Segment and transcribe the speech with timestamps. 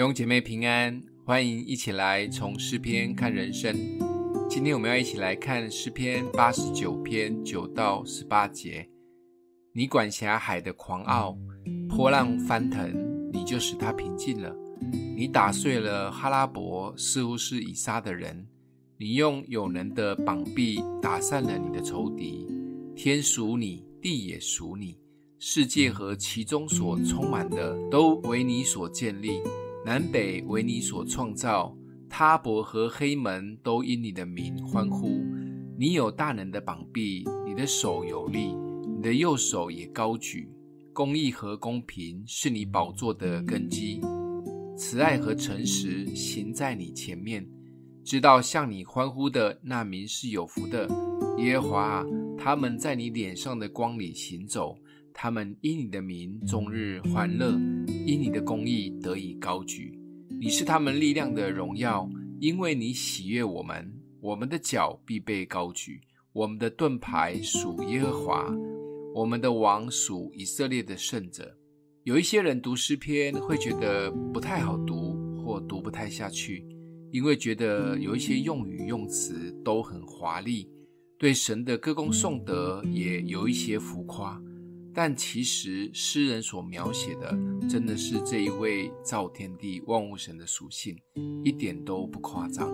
[0.00, 3.76] 弟兄姐妹平安，欢迎一起来从诗篇看人生。
[4.48, 8.88] 今天我们要一起来看诗篇八十九篇九到十八节。
[9.74, 11.36] 你管辖海的狂傲，
[11.86, 12.90] 波浪翻腾，
[13.30, 14.56] 你就使它平静了。
[15.14, 18.48] 你打碎了哈拉伯，似乎是以撒的人。
[18.96, 22.46] 你用有能的膀臂打散了你的仇敌。
[22.96, 24.96] 天属你，地也属你，
[25.38, 29.42] 世界和其中所充满的都为你所建立。
[29.90, 31.76] 南北为你所创造，
[32.08, 35.20] 他伯和黑门都因你的名欢呼。
[35.76, 38.54] 你有大能的膀臂，你的手有力，
[38.86, 40.48] 你的右手也高举。
[40.92, 44.00] 公义和公平是你宝座的根基，
[44.76, 47.44] 慈爱和诚实行在你前面。
[48.04, 50.88] 知道向你欢呼的那民是有福的，
[51.38, 52.06] 耶和华，
[52.38, 54.78] 他们在你脸上的光里行走。
[55.12, 57.52] 他们因你的名终日欢乐，
[58.06, 59.98] 因你的公义得以高举。
[60.40, 62.08] 你是他们力量的荣耀，
[62.40, 66.00] 因为你喜悦我们，我们的脚必被高举。
[66.32, 68.54] 我们的盾牌属耶和华，
[69.14, 71.56] 我们的王属以色列的圣者。
[72.04, 76.64] 有一些人读诗篇会觉得不太好读，或读不太下去，
[77.10, 80.70] 因为觉得有一些用语用词都很华丽，
[81.18, 84.40] 对神的歌功颂德也有一些浮夸。
[84.92, 87.30] 但其实诗人所描写的，
[87.68, 90.96] 真的是这一位造天地万物神的属性，
[91.44, 92.72] 一点都不夸张。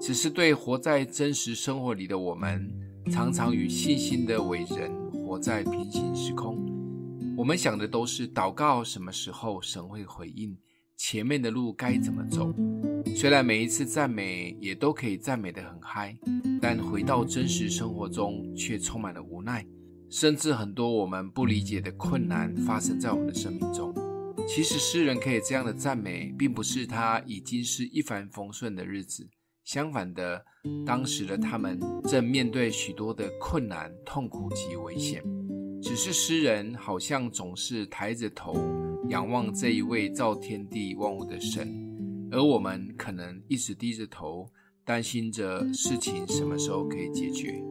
[0.00, 2.70] 只是对活在真实生活里的我们，
[3.10, 6.58] 常常与信心的伟人活在平行时空。
[7.36, 10.56] 我们想的都是祷告什么时候神会回应，
[10.96, 12.54] 前面的路该怎么走。
[13.16, 16.16] 虽然每一次赞美也都可以赞美得很嗨，
[16.60, 19.66] 但回到真实生活中，却充满了无奈。
[20.10, 23.94] 甚至很多我们不理解的困难发生在我们的生命中。
[24.48, 29.28] 其实诗人可以这样的赞美，并不是他已经是一帆风顺的日子。
[29.64, 30.44] 相反的，
[30.84, 35.22] 当时的他们正面对许多的困难、痛苦及危险。
[35.80, 38.54] 只是诗人好像总是抬着头
[39.08, 41.72] 仰望这一位造天地万物的神，
[42.32, 44.50] 而我们可能一直低着头，
[44.84, 47.62] 担心着事情什么时候可以解决。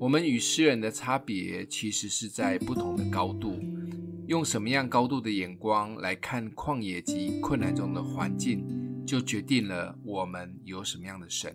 [0.00, 3.60] 我们与诗人的差别，其实是在不同的高度，
[4.28, 8.64] 用什么样高度的眼光来看旷野及困难中的环境，
[9.06, 11.54] 就决定了我们有什么样的神。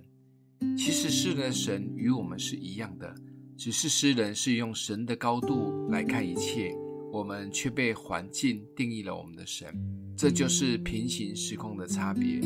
[0.78, 3.16] 其实诗人的神与我们是一样的，
[3.58, 6.72] 只是诗人是用神的高度来看一切，
[7.12, 9.76] 我们却被环境定义了我们的神。
[10.16, 12.40] 这就是平行时空的差别。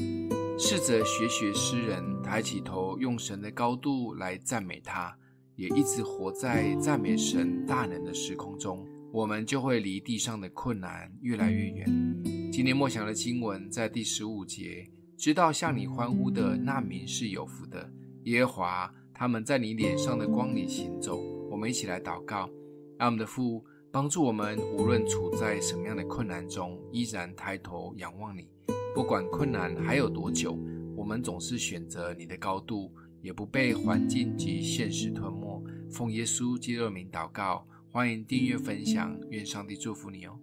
[0.58, 5.14] 试着学学诗人，抬起头，用神的高度来赞美他。
[5.59, 11.86] 也一直活在赞美神大能的时空中，我们就会离地上的困难越来越远。
[12.50, 17.92] 今天默想的经文在第十五节，知道向你欢呼的难民是有福的，
[18.24, 21.22] 耶和华他们在你脸上的光里行走。
[21.52, 22.50] 我们一起来祷告，
[23.00, 23.62] 阿们的父
[23.92, 28.48] 帮助我们，无论处在什么样的困难中，依然抬头仰望你。
[28.96, 30.58] 不管困难还有多久，
[30.96, 32.90] 我们总是选择你的高度。
[33.22, 35.49] 也不被环境及现实吞没。
[35.92, 40.40] 奉耶稣基督名祷告，欢迎订阅分享，愿上帝祝福你哦。